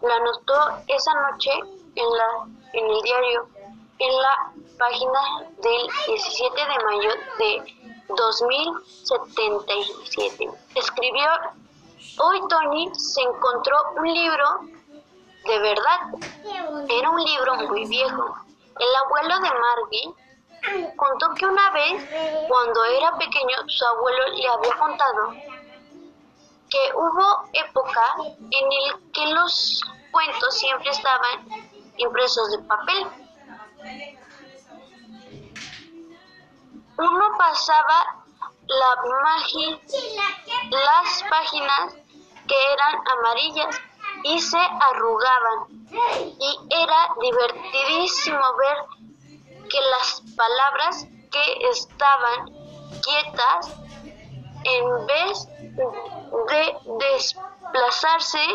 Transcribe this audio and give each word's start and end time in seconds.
La 0.00 0.16
anotó 0.16 0.82
esa 0.88 1.12
noche 1.14 1.50
en, 1.94 2.16
la, 2.16 2.46
en 2.72 2.90
el 2.90 3.02
diario, 3.02 3.46
en 3.98 4.22
la 4.22 4.50
página 4.78 5.42
del 5.58 5.86
17 6.06 6.56
de 6.56 6.78
mayo 6.84 7.10
de 7.38 7.62
2077. 8.08 10.50
Escribió, 10.74 11.28
hoy 12.18 12.40
Tony 12.48 12.90
se 12.94 13.20
encontró 13.20 13.76
un 13.98 14.10
libro 14.12 14.60
de 15.44 15.58
verdad. 15.58 16.00
Era 16.88 17.10
un 17.10 17.22
libro 17.22 17.54
muy 17.68 17.84
viejo. 17.86 18.34
El 18.78 18.94
abuelo 19.04 19.40
de 19.40 19.50
Margie 19.50 20.14
contó 20.96 21.34
que 21.34 21.44
una 21.46 21.70
vez, 21.70 22.02
cuando 22.48 22.84
era 22.84 23.18
pequeño, 23.18 23.56
su 23.66 23.84
abuelo 23.84 24.26
le 24.34 24.48
había 24.48 24.74
contado 24.78 25.34
que 26.72 26.92
hubo 26.94 27.50
época 27.52 28.04
en 28.40 28.72
el 28.72 29.12
que 29.12 29.26
los 29.26 29.82
cuentos 30.10 30.58
siempre 30.58 30.90
estaban 30.90 31.46
impresos 31.98 32.50
de 32.50 32.58
papel. 32.60 33.06
Uno 36.96 37.36
pasaba 37.36 38.24
la 38.66 38.96
las 40.70 41.24
páginas 41.28 41.94
que 42.48 42.72
eran 42.72 42.94
amarillas 43.18 43.80
y 44.24 44.40
se 44.40 44.56
arrugaban 44.58 45.88
y 45.90 46.58
era 46.70 47.08
divertidísimo 47.20 48.40
ver 48.56 48.76
que 49.68 49.80
las 49.80 50.22
palabras 50.36 51.06
que 51.30 51.68
estaban 51.70 52.46
quietas 53.02 53.82
en 54.64 55.06
vez 55.06 55.48
de 56.48 56.76
desplazarse 56.98 58.46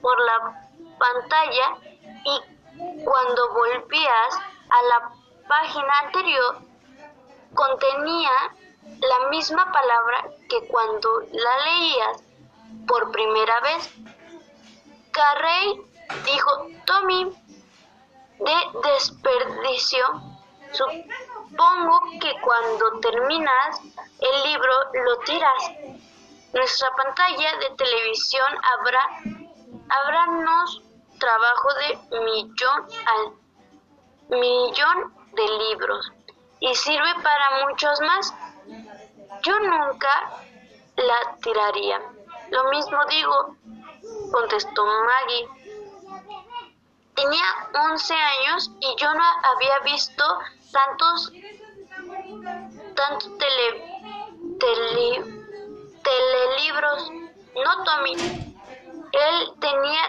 por 0.00 0.18
la 0.20 0.68
pantalla 0.98 1.76
y 2.24 3.04
cuando 3.04 3.52
volvías 3.52 4.38
a 4.70 4.82
la 4.82 5.12
página 5.48 5.98
anterior 6.04 6.58
contenía 7.54 8.30
la 9.00 9.28
misma 9.28 9.70
palabra 9.72 10.30
que 10.48 10.66
cuando 10.68 11.20
la 11.32 11.58
leías 11.64 12.22
por 12.86 13.10
primera 13.12 13.60
vez. 13.60 13.90
Carrey 15.12 15.80
dijo, 16.24 16.50
Tommy, 16.84 17.30
de 18.38 18.90
desperdicio, 18.92 20.04
supongo 21.54 22.00
que 22.20 22.32
cuando 22.40 23.00
terminas 23.00 23.80
el 24.18 24.42
libro 24.50 24.72
lo 25.04 25.18
tiras. 25.20 25.70
Nuestra 26.52 26.90
pantalla 26.92 27.56
de 27.58 27.70
televisión 27.76 28.46
habrá, 28.62 29.02
habranos 29.88 30.82
trabajo 31.18 31.68
de 31.74 32.20
millón 32.20 32.86
al 33.06 34.38
millón 34.38 35.14
de 35.32 35.48
libros 35.70 36.12
y 36.60 36.74
sirve 36.74 37.14
para 37.22 37.66
muchos 37.66 38.00
más. 38.00 38.34
Yo 39.42 39.58
nunca 39.60 40.30
la 40.96 41.36
tiraría. 41.42 42.00
Lo 42.50 42.64
mismo 42.70 42.98
digo, 43.06 43.56
contestó 44.32 44.84
Maggie. 44.86 45.48
Tenía 47.14 47.44
11 47.90 48.14
años 48.14 48.70
y 48.80 48.94
yo 48.96 49.12
no 49.12 49.24
había 49.44 49.78
visto 49.80 50.24
tantos 50.74 51.32
tantos 52.94 53.38
tele, 53.38 55.24
telelibros. 56.02 57.10
No, 57.64 57.84
Tommy. 57.84 58.14
Él 59.12 59.52
tenía 59.60 60.02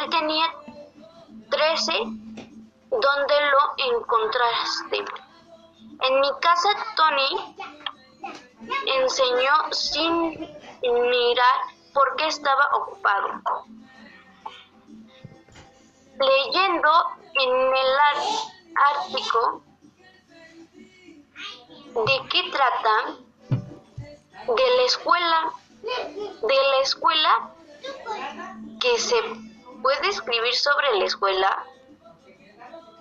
él 0.00 0.10
tenía 0.10 0.46
13 1.50 1.92
¿Dónde 2.90 3.34
lo 3.50 3.94
encontraste? 3.94 5.04
En 6.00 6.20
mi 6.20 6.30
casa 6.40 6.68
Tony 6.96 7.54
enseñó 9.00 9.52
sin 9.72 10.30
mirar 10.30 11.56
por 11.92 12.16
qué 12.16 12.26
estaba 12.28 12.68
ocupado. 12.72 13.42
Leyendo 16.18 16.90
en 17.38 17.76
el 17.76 17.98
ártico 18.94 19.62
de 22.04 22.28
qué 22.30 22.50
trata 22.50 23.16
de 24.46 24.76
la 24.76 24.82
escuela, 24.82 25.52
de 25.82 26.54
la 26.54 26.80
escuela 26.82 27.50
que 28.80 28.98
se 28.98 29.16
puede 29.82 30.08
escribir 30.08 30.54
sobre 30.54 30.98
la 30.98 31.04
escuela. 31.04 31.64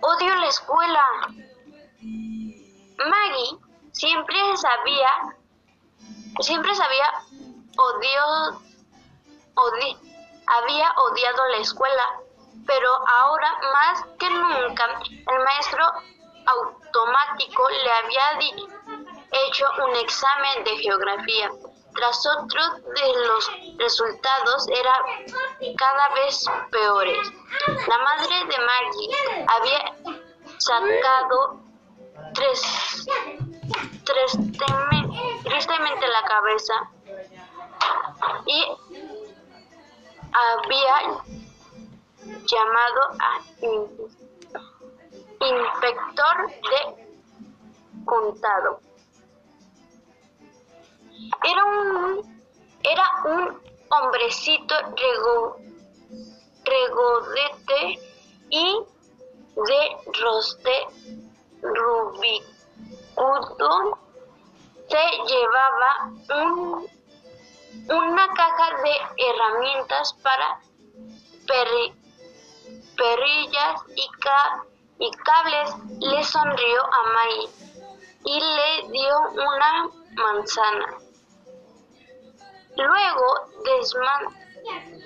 Odio 0.01 0.35
la 0.35 0.47
escuela. 0.47 1.03
Maggie 2.97 3.57
siempre 3.91 4.37
sabía, 4.57 5.09
siempre 6.39 6.75
sabía, 6.75 7.11
odio, 7.77 8.61
había 10.47 10.91
odiado 10.97 11.47
la 11.49 11.57
escuela, 11.57 12.03
pero 12.65 12.89
ahora 13.07 13.51
más 13.73 14.05
que 14.19 14.29
nunca 14.29 14.99
el 15.05 15.39
maestro 15.43 15.85
automático 16.45 17.69
le 17.69 17.91
había 17.91 18.39
hecho 19.47 19.65
un 19.87 19.95
examen 19.97 20.63
de 20.63 20.77
geografía. 20.77 21.51
Tras 21.95 22.25
otro 22.25 22.61
de 22.75 23.27
los 23.27 23.51
resultados 23.77 24.67
era 24.67 24.93
cada 25.77 26.09
vez 26.09 26.45
peores. 26.69 27.31
La 27.87 27.97
madre 27.99 28.35
de 28.45 28.57
Maggie 28.59 29.45
había 29.47 29.95
sacado 30.57 31.61
tres, 32.33 33.07
tristemente 35.43 36.07
la 36.07 36.23
cabeza 36.23 36.73
y 38.45 38.65
había 40.33 41.23
llamado 42.45 43.01
a 43.19 43.41
inspector 45.39 46.47
de 46.47 46.79
contado. 48.05 48.79
Era 51.43 51.65
un, 51.65 52.43
era 52.83 53.03
un 53.25 53.61
hombrecito 53.89 54.75
regodete 56.65 57.99
y 58.49 58.79
de 59.55 59.97
roste 60.21 60.87
rubicudo. 61.61 62.45
Se 64.89 65.05
llevaba 65.27 65.91
un, 66.29 66.87
una 67.89 68.27
caja 68.33 68.67
de 68.83 68.93
herramientas 69.17 70.13
para 70.21 70.59
perillas 72.95 73.81
y, 73.95 74.07
cables. 75.23 75.75
Le 75.99 76.23
sonrió 76.23 76.83
a 76.83 77.03
May 77.13 77.49
y 78.25 78.39
le 78.39 78.87
dio 78.91 79.19
una 79.31 79.89
manzana. 80.15 80.97
Luego 82.77 83.27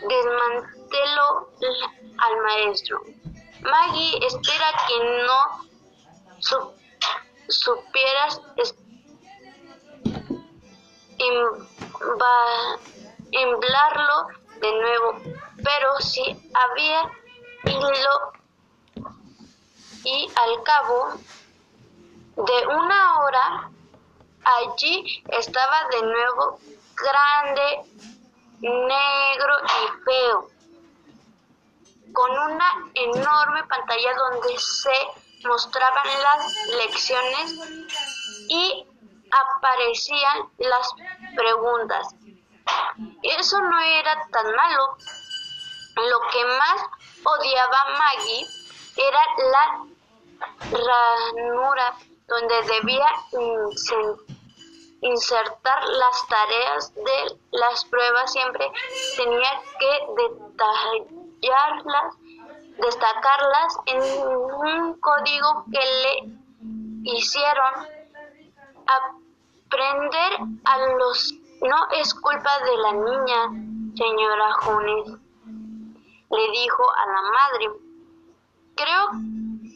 desmanteló 0.08 1.50
al 2.18 2.38
maestro. 2.44 3.02
Maggie 3.62 4.26
espera 4.26 4.72
que 4.88 4.98
no 5.28 5.40
supieras 7.50 8.42
emblarlo 13.32 14.28
de 14.62 14.72
nuevo, 14.72 15.20
pero 15.64 16.00
si 16.00 16.24
había 16.54 17.12
y 20.04 20.32
al 20.36 20.64
cabo 20.64 21.14
de 22.36 22.68
una 22.68 23.20
hora 23.22 23.72
allí 24.44 25.24
estaba 25.28 25.88
de 25.92 26.02
nuevo 26.04 26.60
grande, 26.96 27.82
negro 28.62 29.54
y 29.66 30.04
feo, 30.04 30.50
con 32.14 32.32
una 32.32 32.92
enorme 32.94 33.64
pantalla 33.66 34.16
donde 34.16 34.58
se 34.58 35.48
mostraban 35.48 36.08
las 36.24 36.68
lecciones 36.78 37.56
y 38.48 38.86
aparecían 39.32 40.50
las 40.58 40.92
preguntas. 41.36 42.08
Eso 43.24 43.62
no 43.62 43.80
era 43.80 44.28
tan 44.32 44.56
malo. 44.56 44.98
Lo 45.96 46.20
que 46.32 46.46
más 46.46 46.82
odiaba 47.24 47.86
Maggie 47.98 48.46
era 48.96 49.22
la 49.52 49.86
ranura 50.72 51.96
donde 52.28 52.62
debía 52.64 53.08
insertar 55.02 55.84
las 55.88 56.28
tareas 56.28 56.94
de 56.94 57.38
las 57.52 57.86
pruebas, 57.86 58.32
siempre 58.32 58.72
tenía 59.16 59.50
que 59.80 59.92
detallarlas, 61.42 62.16
destacarlas 62.78 63.78
en 63.86 64.02
un 64.02 65.00
código 65.00 65.66
que 65.72 65.80
le 65.80 67.14
hicieron 67.16 67.88
aprender 69.66 70.40
a 70.66 70.78
los... 70.98 71.34
No 71.62 71.90
es 71.92 72.14
culpa 72.14 72.60
de 72.60 72.78
la 72.78 72.94
niña, 72.94 73.50
señora 73.96 74.54
Jones, 74.62 75.20
le 76.30 76.52
dijo 76.52 76.84
a 76.96 77.06
la 77.06 77.22
madre. 77.22 77.70
Creo 78.76 79.10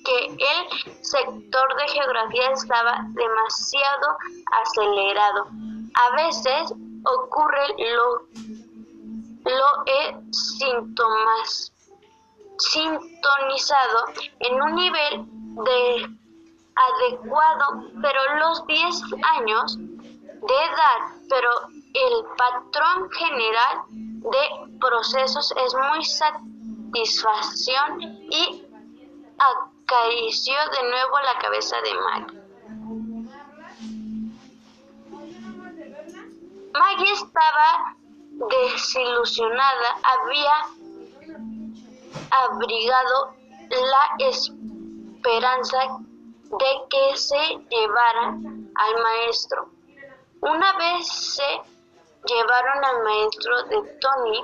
que 0.05 0.25
el 0.25 1.03
sector 1.03 1.75
de 1.77 1.87
geografía 1.89 2.51
estaba 2.51 3.05
demasiado 3.09 4.17
acelerado. 4.51 5.47
A 5.95 6.15
veces 6.15 6.73
ocurre 7.05 7.67
lo, 7.77 8.27
lo 9.45 9.83
sintonizado 12.57 14.05
en 14.39 14.61
un 14.61 14.75
nivel 14.75 15.25
de 15.65 16.07
adecuado, 16.75 17.83
pero 18.01 18.19
los 18.39 18.65
10 18.67 19.01
años 19.37 19.77
de 19.77 20.55
edad, 20.55 20.99
pero 21.29 21.49
el 21.93 22.25
patrón 22.37 23.09
general 23.11 23.83
de 23.87 24.77
procesos 24.79 25.53
es 25.55 25.75
muy 25.75 26.03
satisfacción 26.03 28.01
y 28.01 28.65
acarició 29.37 30.55
de 30.71 30.89
nuevo 30.89 31.19
la 31.19 31.37
cabeza 31.39 31.77
de 31.81 31.93
Maggie. 31.93 32.41
Maggie 36.73 37.13
estaba 37.13 37.95
desilusionada, 38.49 39.97
había 40.03 40.65
abrigado 42.31 43.35
la 43.69 44.15
esperanza 44.29 45.99
de 46.59 46.71
que 46.89 47.17
se 47.17 47.57
llevara 47.69 48.29
al 48.29 49.03
maestro. 49.03 49.69
Una 50.41 50.73
vez 50.73 51.07
se 51.07 51.61
llevaron 52.25 52.85
al 52.85 53.03
maestro 53.03 53.63
de 53.63 53.81
Tony 53.99 54.43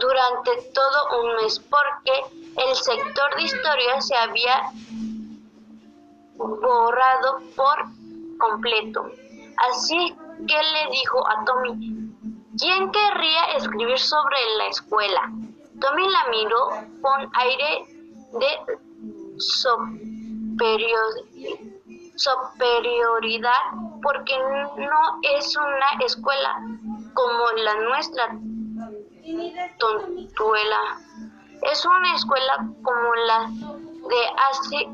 durante 0.00 0.50
todo 0.72 1.20
un 1.22 1.36
mes 1.36 1.58
porque 1.60 2.12
el 2.56 2.74
sector 2.74 3.36
de 3.36 3.42
historia 3.42 4.00
se 4.00 4.16
había 4.16 4.70
borrado 6.36 7.40
por 7.54 7.84
completo. 8.38 9.10
Así 9.70 10.16
que 10.46 10.54
le 10.54 10.90
dijo 10.90 11.26
a 11.28 11.44
Tommy, 11.44 12.14
¿quién 12.58 12.90
querría 12.90 13.56
escribir 13.56 13.98
sobre 13.98 14.38
la 14.58 14.66
escuela? 14.68 15.30
Tommy 15.80 16.08
la 16.08 16.28
miró 16.30 16.70
con 17.02 17.30
aire 17.34 17.84
de 18.32 18.58
superioridad 22.16 23.89
porque 24.02 24.38
no 24.38 25.20
es 25.36 25.56
una 25.56 26.04
escuela 26.04 26.60
como 27.14 27.50
la 27.56 27.74
nuestra, 27.74 28.38
tontuela. 29.78 30.78
Es 31.70 31.84
una 31.84 32.14
escuela 32.14 32.66
como 32.82 33.14
la 33.26 33.50
de 34.08 34.22
hace 34.48 34.88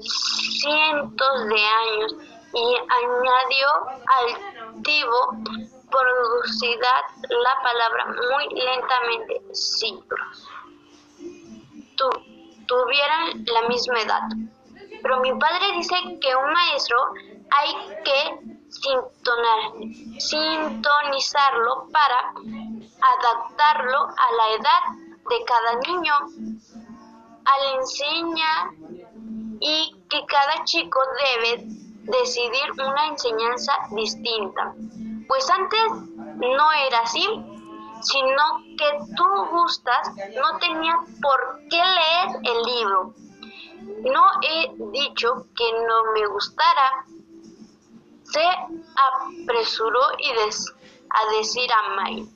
cientos 0.00 1.48
de 1.48 1.66
años 1.66 2.16
y 2.52 2.76
añadió 2.88 3.68
altivo 4.06 5.36
producida 5.90 6.88
la 7.28 7.62
palabra 7.62 8.06
muy 8.30 8.48
lentamente 8.54 9.42
siglos. 9.54 10.48
tuvieran 12.66 13.44
la 13.46 13.68
misma 13.68 14.00
edad. 14.00 14.22
Pero 15.02 15.20
mi 15.20 15.32
padre 15.38 15.72
dice 15.76 15.94
que 16.20 16.34
un 16.34 16.50
maestro 16.50 16.96
hay 17.56 17.70
que 18.04 18.20
sintonizarlo 20.18 21.88
para 21.92 22.34
adaptarlo 23.18 23.98
a 24.06 24.32
la 24.36 24.46
edad 24.56 24.82
de 25.28 25.44
cada 25.44 25.74
niño, 25.86 26.14
al 27.44 27.62
enseñar 27.78 28.70
y 29.60 29.96
que 30.08 30.26
cada 30.26 30.64
chico 30.64 31.00
debe 31.24 31.64
decidir 32.02 32.72
una 32.72 33.06
enseñanza 33.06 33.72
distinta. 33.90 34.74
Pues 35.26 35.48
antes 35.50 35.92
no 36.36 36.72
era 36.86 36.98
así, 37.00 37.26
sino 38.02 38.42
que 38.76 38.98
tú 39.16 39.24
gustas, 39.50 40.08
no 40.36 40.58
tenías 40.58 40.96
por 41.22 41.58
qué 41.70 41.82
leer 41.82 42.28
el 42.42 42.62
libro. 42.62 43.14
No 44.04 44.24
he 44.42 44.70
dicho 44.92 45.46
que 45.56 45.72
no 45.86 46.12
me 46.12 46.26
gustara. 46.26 47.06
Se 48.34 48.42
apresuró 49.44 50.00
a 50.00 51.36
decir 51.36 51.72
a 51.72 51.88
May. 51.90 52.26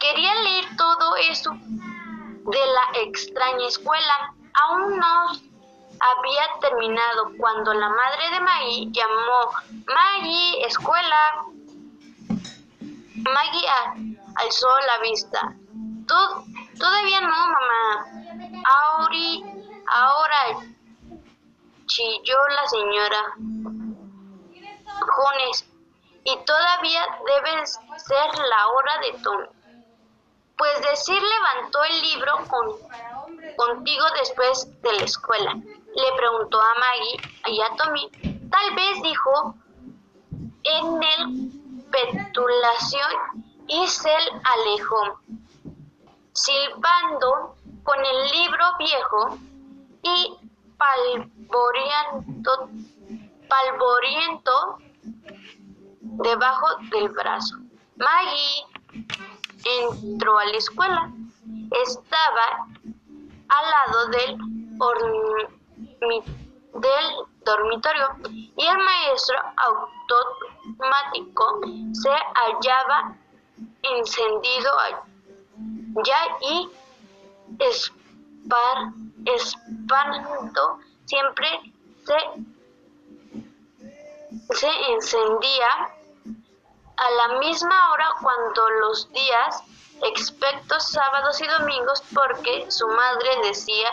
Quería 0.00 0.34
leer 0.36 0.64
todo 0.78 1.16
eso 1.16 1.50
de 1.50 2.66
la 2.66 3.00
extraña 3.02 3.66
escuela. 3.68 4.34
Aún 4.54 4.98
no 4.98 5.26
había 6.00 6.60
terminado 6.62 7.32
cuando 7.36 7.74
la 7.74 7.90
madre 7.90 8.30
de 8.30 8.40
Maggie 8.40 8.88
llamó 8.90 9.50
Maggie, 9.86 10.64
escuela. 10.64 11.44
Maggie 13.16 14.18
alzó 14.36 14.68
la 14.86 14.98
vista. 15.02 15.56
todavía 16.78 17.20
no, 17.20 17.28
mamá. 17.28 18.06
ahora 19.92 20.58
chilló 21.86 22.38
la 22.48 22.66
señora 22.66 23.83
Y 26.24 26.38
todavía 26.44 27.06
debe 27.26 27.66
ser 27.66 28.38
la 28.38 28.66
hora 28.68 28.98
de 29.00 29.18
Tony. 29.22 29.48
Pues 30.56 30.82
decir 30.82 31.20
levantó 31.20 31.84
el 31.84 32.00
libro 32.00 32.32
con, 32.48 33.56
contigo 33.56 34.04
después 34.18 34.80
de 34.82 34.92
la 34.92 35.02
escuela. 35.02 35.54
Le 35.54 36.12
preguntó 36.16 36.60
a 36.60 36.74
Maggie 36.74 37.20
y 37.46 37.60
a 37.60 37.76
Tommy. 37.76 38.10
Tal 38.50 38.74
vez 38.74 39.02
dijo 39.02 39.54
en 40.62 41.02
el 41.02 41.64
petulación 41.94 43.10
y 43.68 43.86
se 43.86 44.10
alejó, 44.10 45.20
silbando 46.32 47.54
con 47.84 47.98
el 48.04 48.30
libro 48.30 48.64
viejo 48.78 49.38
y 50.02 50.36
palvoriento, 50.76 52.68
palvoriento 53.48 54.78
debajo 56.00 56.66
del 56.90 57.08
brazo. 57.10 57.56
Maggie 57.96 58.66
entró 59.82 60.38
a 60.38 60.44
la 60.46 60.56
escuela. 60.56 61.10
Estaba 61.82 62.66
al 63.48 63.70
lado 63.70 64.08
del 64.08 64.38
dormitorio 67.44 68.06
y 68.56 68.66
el 68.66 68.78
maestro 68.78 69.36
automático 70.76 71.60
se 71.92 72.10
hallaba 72.10 73.16
encendido 73.82 74.70
ya 76.04 76.36
y 76.40 76.68
espanto 79.26 80.78
siempre 81.04 81.48
se, 82.04 82.16
se 84.50 84.68
encendía 84.92 85.68
a 86.96 87.10
la 87.10 87.38
misma 87.38 87.92
hora 87.92 88.08
cuando 88.20 88.70
los 88.80 89.10
días 89.12 89.62
exceptos 90.02 90.90
sábados 90.90 91.40
y 91.40 91.46
domingos 91.46 92.02
porque 92.14 92.70
su 92.70 92.86
madre 92.88 93.30
decía 93.44 93.88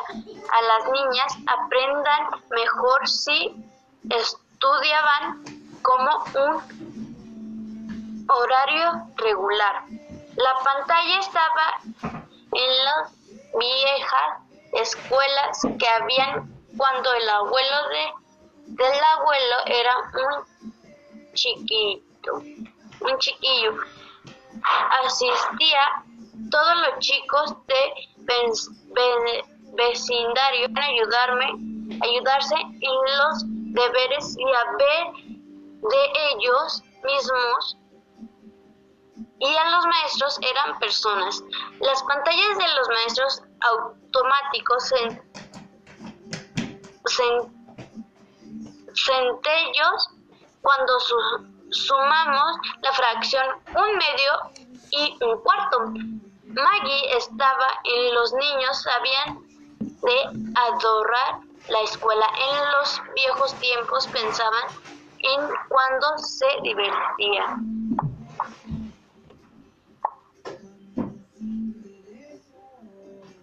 a 0.52 0.62
las 0.62 0.92
niñas 0.92 1.34
aprendan 1.48 2.30
mejor 2.50 3.08
si 3.08 3.56
estudiaban 4.10 5.44
como 5.82 6.24
un 6.36 8.28
horario 8.30 9.08
regular. 9.16 9.84
La 10.36 10.54
pantalla 10.64 11.20
estaba 11.20 11.80
en 11.84 12.86
las 12.86 13.12
viejas 13.58 14.42
escuelas 14.74 15.62
que 15.78 15.88
habían 15.88 16.50
cuando 16.78 17.14
el 17.14 17.30
abuelo 17.30 17.90
de, 17.90 18.14
del 18.76 19.04
abuelo 19.18 19.56
era 19.66 19.98
un 20.14 21.34
chiquito, 21.34 22.34
un 22.36 23.18
chiquillo 23.20 23.78
asistía 25.04 26.04
todos 26.50 26.76
los 26.76 27.00
chicos 27.00 27.56
de 27.68 27.94
vecindario 29.74 30.68
a 30.76 30.86
ayudarme, 30.86 31.46
ayudarse 32.02 32.56
en 32.56 33.18
los 33.18 33.44
deberes 33.74 34.36
y 34.38 34.44
a 34.44 34.72
ver 34.78 35.08
de 35.82 36.12
ellos 36.34 36.84
mismos 37.04 37.78
y 39.40 39.56
a 39.56 39.70
los 39.72 39.86
maestros 39.86 40.40
eran 40.44 40.78
personas. 40.80 41.44
Las 41.80 42.04
pantallas 42.04 42.58
de 42.58 42.68
los 42.76 42.88
maestros 42.90 43.44
automáticos 43.62 44.94
centellos 48.96 50.10
cuando 50.62 51.00
sumamos 51.72 52.58
la 52.82 52.92
fracción 52.94 53.46
un 53.68 53.98
medio 53.98 54.32
y 54.92 55.18
un 55.24 55.42
cuarto. 55.42 55.80
Maggie 56.46 57.18
estaba 57.18 57.68
en 57.84 58.14
los 58.14 58.34
niños 58.34 58.82
sabían 58.82 59.40
de 59.80 60.52
adorar 60.56 61.40
la 61.70 61.82
escuela. 61.82 62.26
En 62.38 62.72
los 62.74 63.02
viejos 63.16 63.54
tiempos 63.56 64.08
pensaban 64.08 64.64
en 65.20 65.50
cuando 65.70 66.18
se 66.18 66.48
divertían. 66.64 67.81